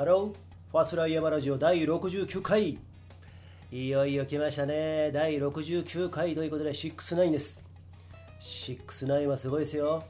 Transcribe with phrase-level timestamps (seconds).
[0.00, 2.78] ハロー、ファスライヤマラジオ第69回。
[3.70, 5.10] いよいよ来ましたね。
[5.12, 7.62] 第69回ということで、69です。
[8.40, 10.04] 69はすごいですよ。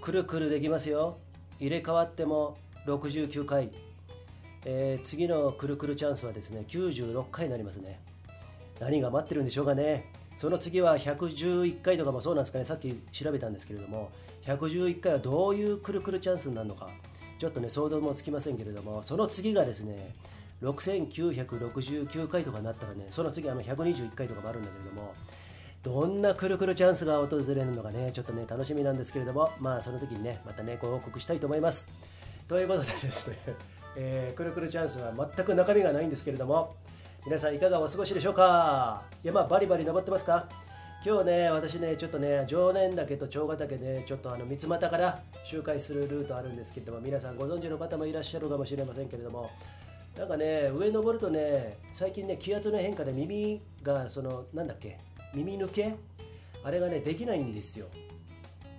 [0.00, 1.18] くるくるできますよ。
[1.58, 2.56] 入れ替わっても
[2.86, 3.70] 69回。
[4.64, 7.98] えー、次のくるくるチャンスはですね、96回になりますね。
[8.78, 10.04] 何が待ってるんでしょうかね。
[10.36, 14.12] その次は111回とかもそうなんですかね、さっき調べたんですけれども、
[14.44, 16.88] 111回はどういうくるくるチャンスになるのか。
[17.40, 20.14] ちょっとね想像もつきませんけれどもその次がですね
[20.62, 25.14] 6969回とかになったらねその次あの121回とかもあるんだけれども
[25.82, 31.88] どんなくるくるチャンスが訪れるのかねちょっとね楽しみなんですけれどもまあその時にねまたねご報告したいと思います。
[32.46, 33.38] ということでですね、
[33.96, 36.74] えー、くるくるチャンスは全く中身がないんですけれども
[37.24, 39.02] 皆さんいかがお過ごしでしょうか？
[39.22, 40.46] 山バリバリ登ってますか？
[41.02, 49.50] 今日ね、私ね、ちょっとね、常念岳と長ヶ岳で、ちょっとあの三俣から周回するルートあるんですけれども、皆さんご存知の方もいらっしゃるかもしれませんけれども、
[50.18, 54.98] なんかね、上登るとね、最近ね、気圧の変化で耳が、その、なんだっけ、
[55.34, 55.94] 耳抜け？
[56.62, 57.86] あれがね、できないんですよ。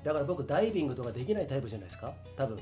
[0.03, 2.59] だから僕、ダイビングとかできないタイプじゃないですか、多分。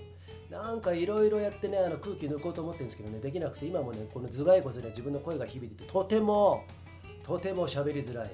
[0.50, 6.64] なんかいろいろやってね、あの空気抜こうと思ってるんですけどね、できなくて、今もね、この頭蓋骨で自分の声が響いてて、とても、
[7.26, 8.32] とても喋りづらい。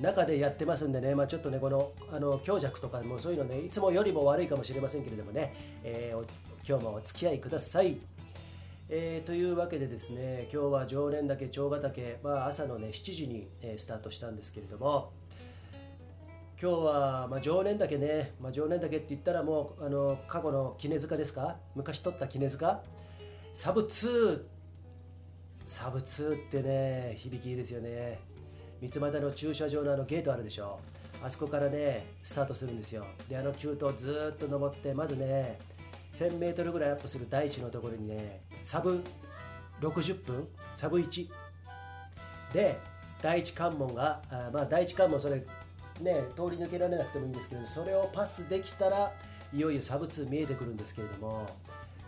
[0.00, 7.96] 中でやってますんでね、まあ、ちょっとね、このあの強弱とかもそういうのね、いつもよりも悪いかもしれませんけれどもね、えー、今日もお付き合いください。
[8.88, 15.12] えー、というわけでですね、今日は常連岳、長ヶ岳、まあ、朝のね、7時に、えー、スタートしたんですけれども、
[16.60, 21.56] 今日は、まあ、常年岳ね、まあ、常年岳って言ったらもうあの過去の杵塚ですか？
[21.74, 22.82] 昔取った杵塚？
[23.52, 24.42] サブ2
[25.66, 28.20] サブ2ってね響きいいですよね。
[28.80, 30.78] 三俣の駐車場のあのゲートあるでしょ。
[31.22, 33.04] あそこからねスタートするんですよ。
[33.28, 35.58] であの急登ずっと登ってまずね
[36.12, 39.02] 1000m ぐらいアップする大地のところにねサブ
[39.80, 41.28] 60分サブ1
[42.52, 42.78] で
[43.22, 45.44] 第一関門があまあ第一関門それね
[46.34, 49.12] 通り抜けられなくてもいいんですけどそれをパスできたら
[49.54, 51.46] いよいよサブ2見えてくるんですけれども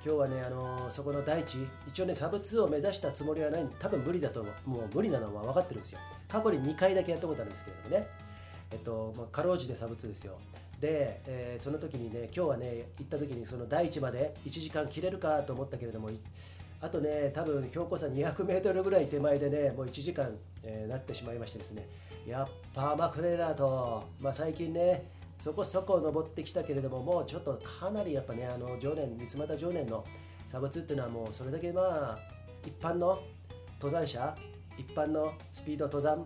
[0.05, 5.99] 今日はね、あのー、そこの大地、一応ね、サブ2を目指したつもりはない多分無理だと思う、もう無理なのは分かってるんですよ。
[6.29, 8.09] 過去に2回だけやったことあるんですけれどもね、
[8.71, 10.39] えっと、まあ、かろうじてサブ2ですよ。
[10.81, 16.11] で、えー、その時にね、今日はね、行った時にその大地まで1時間切れるかと思ったけれども、
[16.81, 20.31] あとね、多分標高差200メートルぐらい手前でね、もう1時間、
[20.63, 21.89] えー、なってしまいましてですね、
[22.25, 25.05] やっぱ甘くねえなと、まあ、最近ね、
[25.39, 30.05] そこそこ登ってきたけれども、もうちょっとかなりやっぱね、あの常年、三俣常年の
[30.47, 32.19] サブ2っていうのはもうそれだけまあ、
[32.67, 33.21] 一般の
[33.81, 34.37] 登山者、
[34.77, 36.25] 一般のスピード登山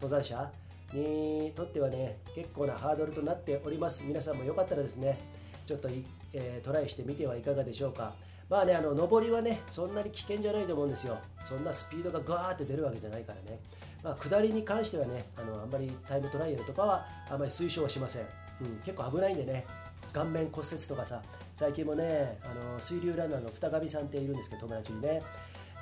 [0.00, 0.52] 登山者
[0.92, 4.04] にとってはね、結構なハードルとなっております。
[4.04, 5.18] 皆さんもよかったらですね、
[5.66, 5.88] ちょっと、
[6.32, 8.14] えー、トライしてみてはいかがでしょうか。
[8.48, 11.18] まあね、あの上りはね、そんなに危険じゃないと思うんですよ。
[11.42, 13.58] そんなスピードがガーって出るわけじゃないからね。
[14.02, 18.26] まあ、下りに関してはね、あのあんまりタイムトライアルとかはあんまり推奨はしません。
[18.62, 19.64] うん、結構危ないんでね
[20.12, 21.22] 顔面骨折とかさ
[21.54, 25.22] 最近もねあの水流ランナーの二上さんっているんですけど友達にね。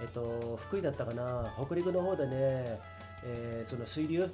[0.01, 2.33] えっと福井だったかな北陸の方でね、
[3.23, 4.31] えー、その水流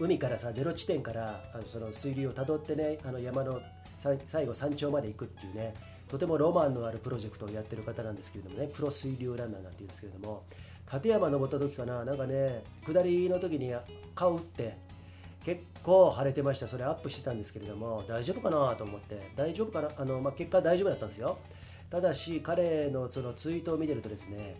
[0.00, 3.60] 海からさゼロ地点からあのその水流をたどってねあの山の
[3.98, 5.74] 最後山頂まで行くっていうね
[6.08, 10.44] とてもロマンのあるプロジェクトをやってる方なんですけれどもねプロ水流ランナーなんて言うんですけれども
[10.92, 13.72] 立山登った時かななんかね下りの時に
[14.14, 14.76] 顔打って
[15.44, 16.68] 結構晴れてました。
[16.68, 19.30] それアップしてたんですけれども大丈夫かなと思って。
[19.36, 19.90] 大丈夫かな？
[19.96, 21.38] あの、まあ、結果大丈夫だったんですよ。
[21.90, 24.56] ただし彼のそのツイートを見てるとですね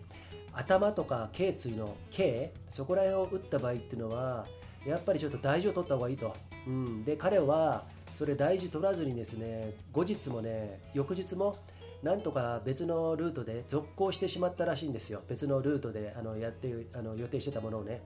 [0.53, 4.45] 頭とか頸椎の頸そこら辺を打った場合っていうのは
[4.85, 6.33] やっぱりちょっと大事を取った方がいいと、
[6.67, 11.57] うん、で彼はそれ大事取らずにですね後日もね翌日も
[12.03, 15.21] なんとか別のルートで続行してしまったらしいんですよ。
[15.27, 18.01] 別のルートであのやってあの予定してたものをね。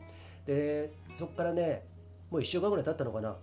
[0.48, 1.84] でそこからね
[2.30, 3.36] もう1週間ぐらい経ったのかな。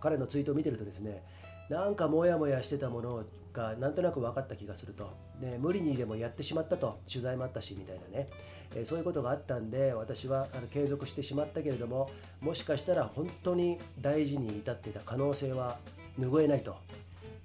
[0.00, 1.22] 彼のツイートを見てるとですね
[1.68, 8.28] なんかモヤモヤしてたものがなんとなく分かった気がすると、ね、無理にでもやってしまったと取材もあったしみたいなね、
[8.74, 12.10] えー、そういうことがあったんで私はあの継続してしまったけれども
[12.40, 15.78] もしかしたら本当に大事に至っていた可能性は
[16.18, 16.76] 拭えないと。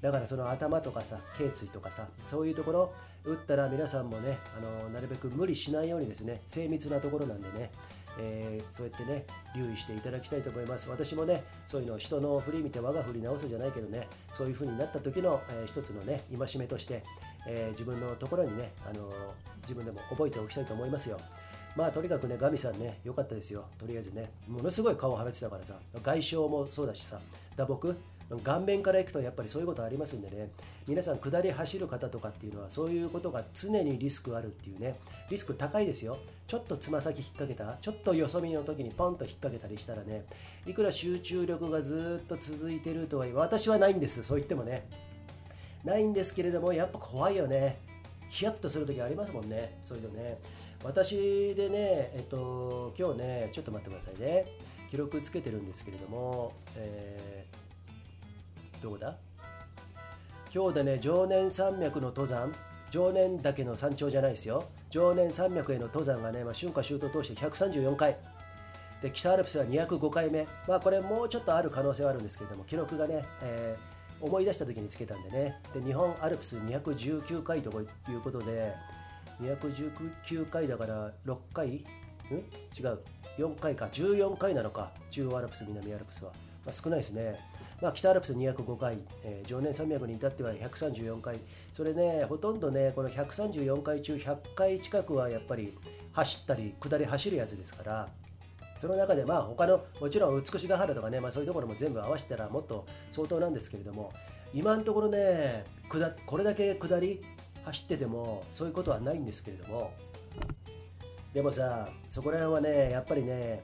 [0.01, 2.93] だからその頭とかさ頸椎とかさそういうところ
[3.23, 7.69] 打ったら皆さんもねあのなるべく無理しないようにですね精密なところなんでね
[8.19, 9.25] えー、そうやってね
[9.55, 10.89] 留意していただきたいと思います。
[10.89, 17.03] 私もねそういうの人の振り見て我が振り直すじゃないけどねそういう風になった時の、えー、一つのね戒めとして、
[17.47, 19.11] えー、自分のところにね、あの
[19.61, 21.19] 自分でも覚えておきたいと思いますよ。
[21.75, 23.65] まあとにかくねガミさんね良かったですよ。
[23.77, 27.17] とりあえずねものすごい顔を腫れてたからさ外傷もそうだしさ
[27.55, 27.95] 打撲
[28.39, 30.49] 顔面からいくとやっぱりそういうことありますんでね。
[30.87, 34.95] 皆さん下り走る方とかっていうのはそういうことが常にリスクあるっていうね。
[35.29, 36.17] リスク高いですよ。
[36.47, 40.25] ちょっとつま先引っ掛けたちょっとよそ見の時にポンと引っ掛けたりしたらね。
[40.65, 44.23] いくら集中力がずっと続いてるとはいえ私はないんです。
[44.23, 44.87] そう言ってもね。
[45.83, 47.79] ないんですけれどもやっぱ怖いよね。
[48.29, 49.77] ヒヤッとする時ありますもんね。
[49.83, 50.37] そういうのね。
[50.83, 54.45] 私でねえっと今日ねちょっと待ってくださいね。
[54.89, 57.57] 記録つけてるんですけれども、えー、
[58.81, 59.15] どこだ？
[60.53, 62.53] 今日でね常年山脈の登山
[62.89, 64.65] 常年岳の山頂じゃないですよ。
[64.89, 68.17] 常年山脈への登山がね、まあ、春夏秋冬通して134回。
[69.01, 75.59] で北アルプスは205回目、まあ、これもうちょっとある可能性はあるんですけれども記録がね、えー思い出した時につけたんでね。
[75.73, 78.75] で日本アルプス219回ということで
[79.41, 81.67] 219回だから6回？
[81.69, 81.71] ん？
[81.71, 81.79] 違
[82.83, 82.99] う。
[83.39, 83.85] 4回か。
[83.91, 84.91] 14回なのか。
[85.09, 86.31] 中央アルプス南アルプスは、
[86.63, 87.39] まあ、少ないですね、
[87.81, 91.39] まあ、北アルプス205回、えー、常年山脈に至っては134回。
[91.73, 95.73] それねほとんどねこの134回中100回近くはやっぱり
[96.13, 98.09] 走ったり下り走るやつですから
[98.77, 104.11] その中でまあ他のもちろん美しが原とかね、まあ、そういうところも全部合わせたらもっと相当なんですけれども
[104.53, 107.21] 今のところね下これだけ下り
[107.63, 109.93] 走っててもそういうことはないんですけれども
[111.33, 113.61] でもさそこら辺はねやっぱりね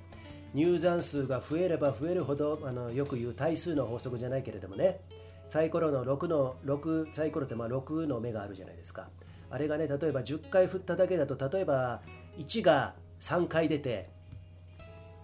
[0.57, 5.00] 入山数が増えれば増えるほどあのよく言う対数の法則じゃないけれどもね。
[5.45, 9.07] サイコロの6の6サイコロってまあ6の目があるじゃないですか。
[9.51, 12.01] あれがね例えば10回振っただけだと例えば
[12.39, 14.09] 1が3回出て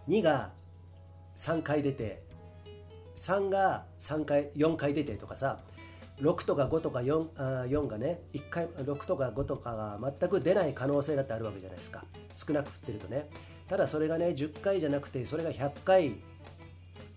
[0.07, 0.51] 2が
[1.35, 2.21] 3回出て
[3.15, 5.57] 3が3回4回出てとかさ
[6.21, 12.05] 6とか5とか 4, あ4がね1回6とか5とかが全く出ない可能性だってあるわけじゃないですか。
[12.35, 13.27] 少なく振ってるとね。
[13.67, 16.15] ただそれがね10回じゃなくてそれが100回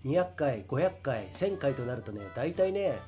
[0.04, 2.98] 200回500回1000回となるとね大体ね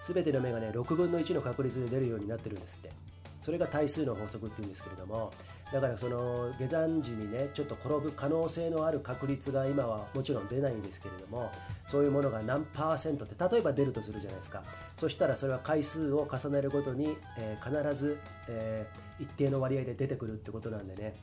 [0.00, 3.14] 全ての目がね6分の1の確率で出るようになってるんですって。
[3.44, 5.30] それが対数の法則っていうんですけれども
[5.70, 11.52] だからその下山時にねちょっと転ぶ可能性のある確率が今はもちろん出ないんですけれども
[11.86, 14.62] そういうものが何パーセントって例えば出るとするじゃないですか。
[14.96, 21.14] そしたらそれは回数を重ねるごとに、えー、必ず、えー、一定の割合で出てくるってことなんでね。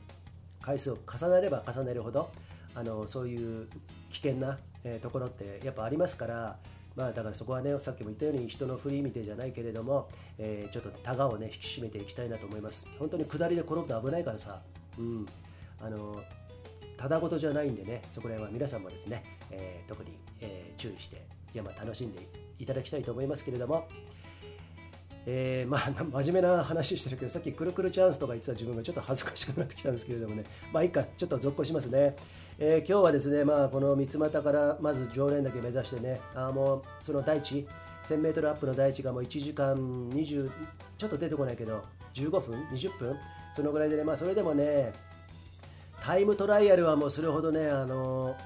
[0.62, 2.30] 回数を重ねれば重ねるほど
[2.74, 3.68] あのそういう
[4.10, 6.56] 危険な、え、ところってやっぱありますから
[6.96, 12.86] まあだからそこはねさっきも言ったように人の振り見てじゃないけれども、えー、ちょっとタガをね引き締めていきたいなと思います。
[12.98, 14.60] 本当に下りで転ぶと危ないからさ。
[14.98, 15.26] うん。
[15.80, 16.22] あの
[16.96, 21.22] ただごとじゃないんでねそこら辺は皆さんもですね、えー、特に、えー、注意して
[21.52, 22.28] 山楽しんで
[22.60, 23.88] いただきたいと思いますけれども
[25.26, 30.44] えー、まあ真面目な話してるけどさっきくるくるチャンスとか言ってた自分がちょっと恥ずかしくなってきたんですけれどもね。
[30.72, 32.16] まあいいかちょっと続行しますね、
[32.58, 37.66] えー、今日はですねまあこの三股からまず常連だけ目指してねあもうその大地
[38.04, 39.76] 1000m アップの大地がもう1時間
[40.10, 40.50] 20
[40.98, 41.84] ちょっと出てこないけど
[42.14, 43.16] 15分20分
[43.52, 44.92] そのぐらいでねまあそれでもね
[46.00, 48.36] タイムトライアルはもうそれほどねあの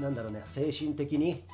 [0.00, 1.44] なんだろうね精神的に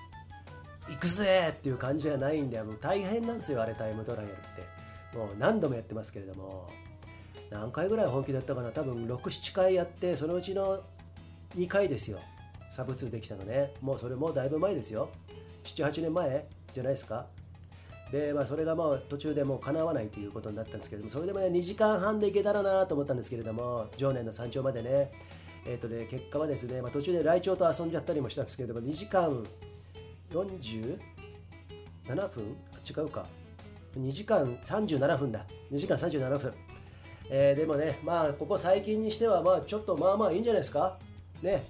[0.88, 6.68] 行くぜっていう感じじゃないんでもう大変なんですよあれタイムトライアルってもう何度もやってますけれども。
[7.50, 8.70] 何回ぐらい本気だったかな。
[8.70, 10.82] 多分67回やってそのうちの
[11.56, 12.18] 2回ですよ。
[12.70, 13.72] サブ2できたのね。
[13.80, 15.10] もうそれもだいぶ前ですよ。
[15.64, 17.26] 78年前じゃないですか。
[18.10, 25.10] でまあそれがもう途中でもう叶わないということになったんですけどもそれでもね2時間半で行けたらなと思ったんですけれども常年の山頂までね。
[25.66, 29.42] えーとね、結果はですね、まあ、途中でライチョウと遊んじゃったりもしたんですけれども2時間
[30.34, 32.56] 47分？
[32.88, 33.24] 違うか。
[33.98, 35.46] 2時間37分だ。
[35.72, 36.52] 2時間37分、
[37.30, 40.98] えー、でもねまあここ最近にしてはまあちょっとまあまあいいんじゃないですか？
[41.42, 41.62] ね。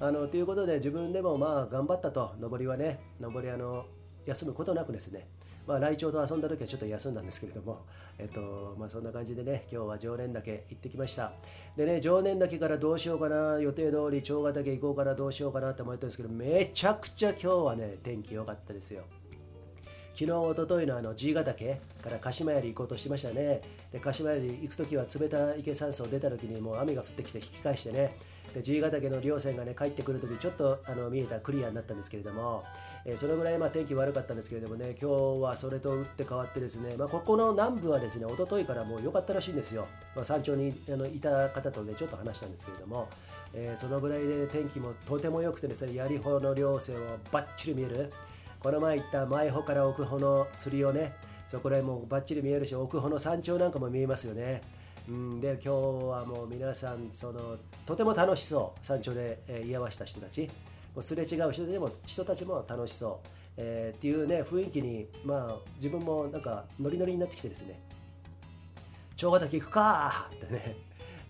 [0.00, 2.32] あのということで自分でもまあ頑張ったと。
[2.40, 3.86] 上りはね上りあの
[4.26, 5.26] 休むことなくですね。
[5.66, 7.84] まあ、ライチョウと遊んだ時はちょっと休んだんですけれども、
[8.18, 11.32] えっとまあ、そんな感じでね、今日は常年岳行ってきました。
[11.76, 19.04] でね、常年岳からどうしようかな、予定通り長ヶ岳行こうかな、どうしようかなって思ったんですけど、めちゃくちゃ今日はね、天気良かったですよ。
[20.14, 23.62] 昨日、おとといのあの G ヶ岳から鹿島槍行こうとしてましたね。
[23.92, 28.14] で、鹿島槍行く時は冷たい池山荘出た時にもう雨が降ってきて引き返してね、
[28.52, 32.64] で G ヶ岳の稜線がね帰ってくる時ちょっとあの見えたクリアになったんですけれども、
[33.04, 43.08] えー、そのぐらいまあ天気悪かったんですけれどもね今日はそれと打って変わってですね、まあ、ここの南部はですね一昨日からもう良かったらしいんですよ、まあ、山頂にあのいた方とねちょっと話したんですけれども、
[43.54, 48.12] えー、そのぐらいで天気もとても良くてですね槍穂の稜線をバッチリ見える。
[48.60, 51.12] この前行った前穂から奥穂の釣りをね
[51.48, 54.62] そこら辺もバッチリ見えるし奥穂の山頂なんかも見えますよね。
[55.08, 55.68] うん、で今日
[56.06, 58.86] はもう皆さんそのとても楽しそう。
[58.86, 60.48] 山頂で、えー、居合わせた人たち。
[61.00, 63.28] すれ違う人でも人たちも楽しそう。
[63.56, 67.80] えー、っていうね雰囲気にまあ自分もなんかノリノリになってきてですね
[69.16, 70.76] 長ヶ岳行くかってね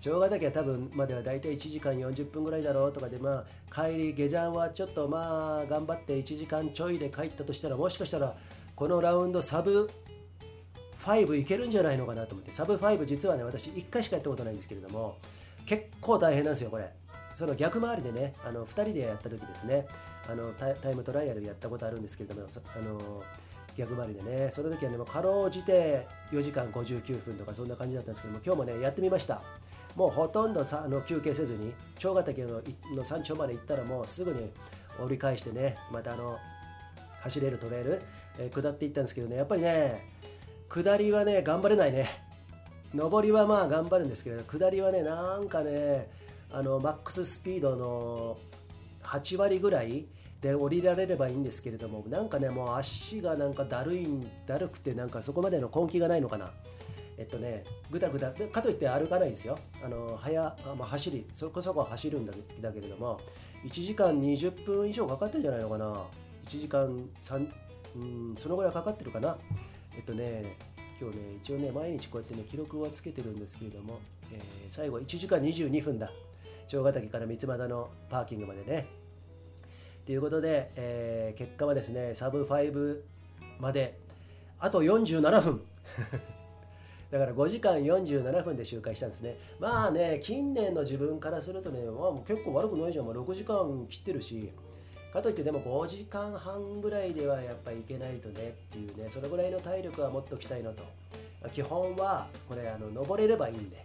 [0.00, 8.34] 長ヶ岳は多分までは大体1時間40分ぐらいだろうとかでまあ帰り下山はちょっとまあ頑張って1時間ちょいで帰ったとしたらもしかしたら
[8.74, 9.90] このラウンドサブ
[11.04, 12.52] 5いけるんじゃないのかなと思って。
[12.52, 15.18] サブ5実はね私1回しかやったことないんですけれども
[15.66, 16.92] 結構大変なんですよこれ。
[17.32, 19.86] その逆回りでねあの2人でやった時ですね。
[20.30, 23.22] あのタイムトライアルやったことあるんですけれどもあの
[23.76, 29.42] 逆張りでねその時はねもうかろうじて4時間59分とかそんな感じだったんですけども今日もねやってみました。
[29.96, 32.62] もうほとんどさあの休憩せずに長ヶ岳の
[32.94, 34.50] の山頂まで行ったらもうすぐに
[34.98, 36.38] 折り返してねまたあの
[37.22, 38.02] 走れるトレイル、
[38.38, 40.06] えー、下っていったんですけどねやっぱりね
[40.68, 42.08] 下りはね頑張れないね。
[42.94, 46.10] 上りはまあ頑張るんですけど下りはねなんかね
[46.52, 48.38] あのマックススピードの
[49.02, 50.06] 8割ぐらい
[50.40, 54.08] で降りられればいいんですけれどもなんかねもう足がなんかだるい
[54.46, 56.50] だるくてなんかそこまでの根気がないのかな。
[57.18, 59.58] えっとねぐだぐだかといって歩かないですよ。
[59.84, 63.20] あの早、まあ、走りそこそこ走るんだだけれども
[63.64, 65.86] 1時間20分以上かかってるんじゃないのかな。
[66.46, 67.48] 1時間3
[67.94, 67.98] う
[68.32, 69.38] んそのぐらいかかってるかな。
[69.94, 70.56] えっとね
[71.00, 74.00] 今日ね一応ね毎日こうやってね記録はつけてるんですけれども、
[74.32, 74.40] えー、
[74.70, 76.10] 最後1時間22分だ。
[76.72, 78.86] 長ヶ岳から三俣のパーキングまでね。
[80.06, 82.96] ということで、えー、結果はですねサブ5
[83.60, 83.98] まで
[84.58, 85.62] あと47分。
[87.12, 89.36] だから5時間47分で周回したんですね。
[89.60, 94.50] まあね近年の自分からするとね、まあ、もう結構悪くないじゃん、まあ、6時間切ってるし。
[95.12, 100.84] かといってでも5時間半ぐらいではやっぱりいけないとねっていうねそれぐらいの体力はもっときたいのと。
[101.52, 103.84] 基本はこれあの登れればいいんで。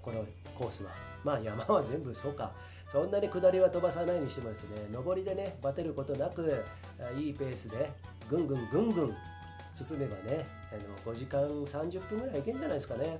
[0.00, 1.13] このコースは。
[1.24, 2.52] まあ山は全部そうか
[2.88, 6.64] そんなに下りは飛ばさないにしてもですね上りでねバテることなく
[7.16, 7.90] いいペースで
[8.30, 9.16] ぐんぐんぐんぐん
[9.72, 10.76] 進めばねあ
[11.08, 13.18] の5時間30分ぐらいいけんじゃないですかね。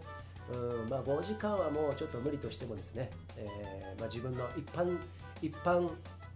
[0.53, 4.99] うんまあ、5時間はもうちょっと無理としてもですね、えー、まあ、自分の一般
[5.41, 5.89] 一般、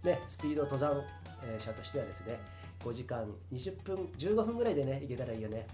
[0.03, 1.03] ね、スピード登山
[1.59, 2.39] 者としてはですね
[2.83, 5.67] 5時間20分15分ぐらいでね行けたらいいよね。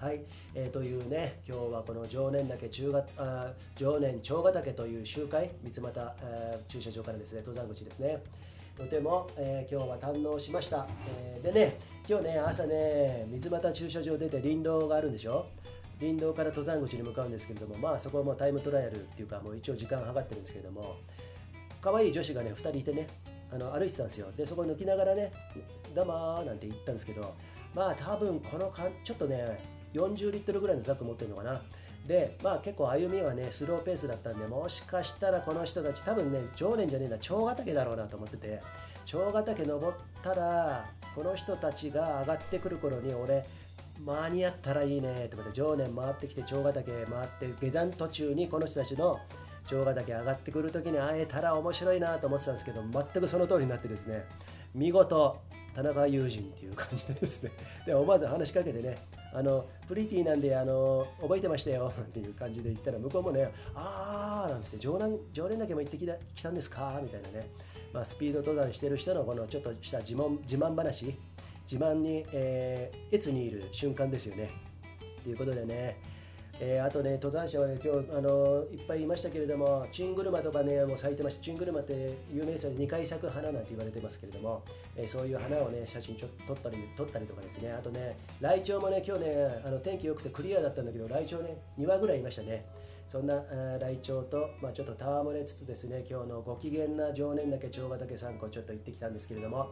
[0.00, 0.20] はい、
[0.54, 8.22] えー、というね今日はこの常年岳中があ常年長ヶ岳という集会三俣、えー、駐車場からですね登山口ですね。
[8.76, 11.76] とても、えー、今日は堪能しました、えー、でね
[12.08, 15.46] 今日ね朝ね三俣駐車場出て林道があるんでしょ？
[15.98, 20.94] 林道から登山口に向かうんですけれどもまあそこはもうタイムトライアルっていうかもう一応時間計ってるんですけれども
[21.80, 23.08] 可愛い女子がね2人いてね
[23.52, 24.30] あの歩いてたんですよ。
[24.36, 25.32] でそこ抜きながらね
[25.92, 27.34] 「どうも」なんて言ったんですけど
[27.74, 29.58] まあ多分このかんちょっとね
[29.94, 31.60] 40リットルぐらいのザック持ってるのかな。
[32.06, 38.62] でまあ結構歩みはねスローペースだったんでもしかしたらこの人たち多分ね常年じゃねえな長ヶ岳だろうなと思ってて
[39.04, 43.44] 長ヶ岳登ったらこの人たちが上がってくる頃に俺
[44.06, 49.18] 間に合ったらいいねってことで常年回ってきて長ヶ岳回って下山途中にこの人たちの
[49.66, 54.24] 長ヶ岳上がってくる時に会えたら面白いなと思ってたんですけど全くその通りになってですね
[54.74, 55.38] 見事
[55.74, 57.50] 田中友人っていう感じですね。
[57.84, 58.98] で思わず話しかけてね
[59.32, 67.46] あのプリティなんであの覚えてましたよ っていう感じで言ったら向こうもねああなんつって常連常連だけも行ってきた来たんですかみたいなね、
[67.92, 71.16] まあ、スピード登山してる人のこのちょっとした自慢自慢話
[71.70, 74.50] 自慢に、えー、越にいる瞬間ですよね。
[75.22, 75.96] ということでね
[76.60, 84.64] えー、あとね、登山者はね、今日あのいっぱいいましたけれども、チングルマとかね、もう咲いてまして、チングルマって有名ですよね、2回咲く花なんて言われてますけれども、
[84.96, 92.64] えー、そういう花をね、写真ちょっ撮ったり撮ったりとかですね、あとね、ライチョウもね、今日ね、あの天気良くてクリアだったんだけど、ライチョウね、2羽ぐらいいましたね。
[93.08, 93.42] そんな
[93.80, 99.70] ライチョウと、まあ、ちょっと戯れつつですね、今日のご機嫌な常年岳、長ヶ岳3個ちょっと行ってきたんですけれども、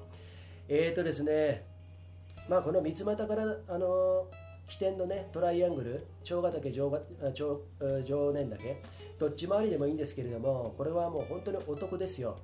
[0.69, 1.65] えーとですね、
[2.49, 6.91] まあ、この三俣から、あのー起点のねトライアングル長ヶ岳上
[7.35, 7.61] 上
[8.05, 8.83] 上年岳
[9.19, 12.39] どっち回りでもいいんですけれどもこれはもう本当にお得ですよ。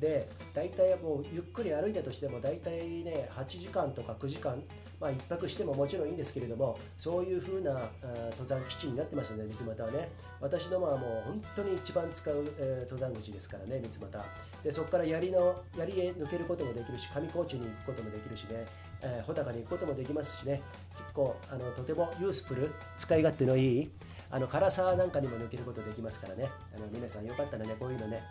[0.00, 4.60] で大体もうゆっくり歩いたとしても大体ね8時間とか9時間
[5.00, 7.88] まあ1泊してももちろんいいんですけれどもそういう風な
[8.32, 10.10] 登山基地になってますよね三俣はね。
[10.40, 14.24] 私どもはもう本当に一番使う、えー、登山口ですからね三俣。
[14.62, 18.66] でそこから槍の槍へ抜けることもできるし上高地に行くこともできるしね。
[19.04, 20.62] えー、穂高に行くこともできますしね。
[20.96, 23.90] 結構あのとてもユースプル使い勝手のいい
[24.30, 26.50] あの唐沢なんかにも抜けることできますからね。
[26.74, 28.22] あの皆さんよかったらねこういうのね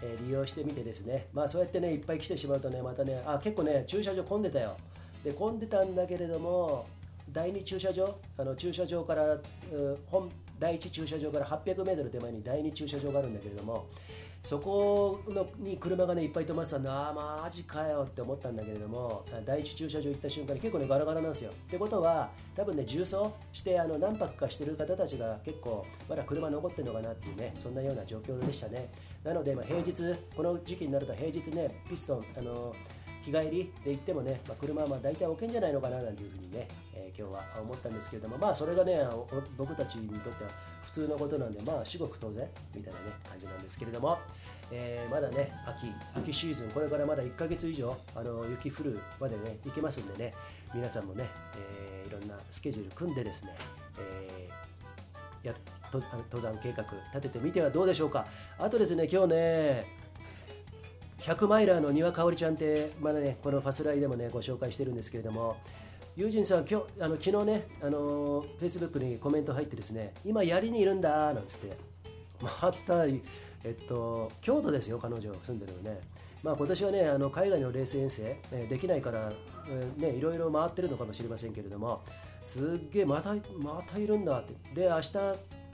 [0.00, 1.26] えー、利用してみてですね。
[1.32, 4.76] まあそうやってねいっぱい来てしまうとねまたねあ結構ね駐車場混んでたよ。
[5.24, 6.86] で混んでたんだけれども
[7.32, 9.38] 第2駐車場あの駐車場から
[10.10, 13.86] 本第1駐車場から800メートル手前に第2駐車場があるんだけれども
[14.42, 21.50] そこのに車がねいっぱい止まってたんでああマジかよって思ったんだけれども第一駐車場行った瞬間に結構ねガラガラなんですよ。
[21.50, 28.90] ってことは多分ね重曹してあの何泊かしてる方たちが結構まだ車残ってるのかなっていうねそんなような状況でしたね。
[29.24, 29.92] なので、まあ、平日
[30.36, 32.72] この時期になると平日ねピストンあの
[33.22, 39.00] 日帰りで行ってもね、まあ、車はまあ大体置けんじゃないのかななんていうふうにね、えー、今日は思ったんですけれどもまあそれがね
[39.56, 40.50] 僕たちにとっては
[40.88, 44.18] 普通のことなんでまあ至極当然みたいなね感じなんですけれども、
[44.72, 50.34] えー、まだね秋秋シーズンこれからまだ1ヶ月以上あの雪降るまでね行けますんでね
[50.74, 53.54] 皆さんもね、えー、いろんなスケジュール組んでですね、
[53.98, 55.54] えー、や
[55.92, 58.26] 登山計画立ててみてはどうでしょうか。
[58.58, 60.08] あとですね今日ね
[61.20, 65.56] 100マイラーの丹羽香織ちゃんって、まだね、このファスライでもね、ご紹介してるんですけれども、
[66.18, 71.76] 友人さん、今日あの昨日ね、あのフェイスブックにコメント入ってですね、今、槍にいるんだなんつって、
[72.42, 73.20] また、え
[73.70, 76.00] っと、京都ですよ、彼女、住んでるのね。
[76.42, 79.30] まあ、今年はね、あの海外のレース遠征、えできないから、
[79.70, 82.02] えね、いろいろ回ってるのかもしれませんけれども、
[82.44, 84.54] すっげえ、また、またいるんだって。
[84.74, 85.18] で、明日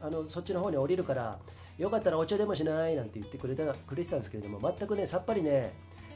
[0.02, 1.38] あのそっちの方に降りるから、
[1.78, 5.72] よかったらお茶でもしないなんて言ってくれたくれてたんですけれども全くねさっぱりね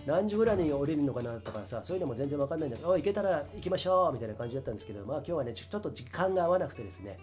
[0.08, 7.18] 何時ぐらいに降りるのかなとかさそういうのも全然分かんないんだけど行けたら行きましょうみたいな感じだったんですけどまあ今日はねちょっと時間が合わなくてですね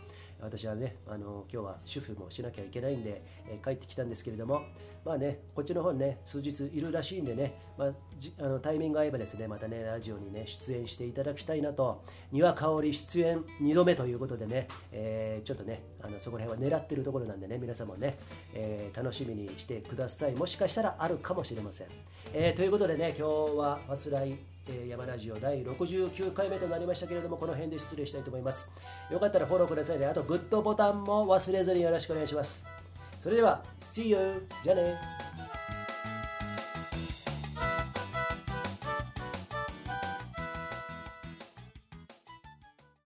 [0.46, 4.62] 私はねあの今日は主婦もしなきゃいけないんで、え、帰ってきたんですけれども
[5.04, 7.90] まあねこっちの方にね数日いるらしいんでね、まあ、
[8.40, 18.18] あのタイミング合えばですねまたねラジオにね出演していただきたいなと丹羽香織出演2度目ということでね、えー、ちょっとねあのそこら辺は狙ってるところなんでね皆さんもね、
[18.56, 20.34] えー、楽しみにしてください。
[20.34, 21.88] もしかしたらあるかもしれません、
[22.34, 24.38] えということでね今日はファスライ
[24.68, 28.72] えー、山ラジオ第69回目となりましたけれどもこの辺で失礼したいと思います。
[29.12, 30.06] よかったらフォローくださいね。
[30.08, 32.66] あとグッドボタンも忘れずによろしくお願いします。
[33.20, 34.48] それでは See you!
[34.64, 35.00] じゃあね